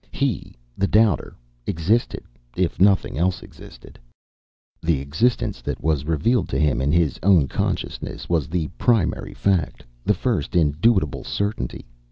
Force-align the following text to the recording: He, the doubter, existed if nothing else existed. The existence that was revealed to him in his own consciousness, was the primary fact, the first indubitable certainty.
He, 0.09 0.55
the 0.75 0.87
doubter, 0.87 1.35
existed 1.67 2.23
if 2.57 2.79
nothing 2.81 3.19
else 3.19 3.43
existed. 3.43 3.99
The 4.81 4.99
existence 4.99 5.61
that 5.61 5.79
was 5.79 6.05
revealed 6.05 6.49
to 6.49 6.59
him 6.59 6.81
in 6.81 6.91
his 6.91 7.19
own 7.21 7.47
consciousness, 7.47 8.27
was 8.27 8.47
the 8.49 8.69
primary 8.79 9.35
fact, 9.35 9.83
the 10.03 10.15
first 10.15 10.55
indubitable 10.55 11.23
certainty. 11.23 11.85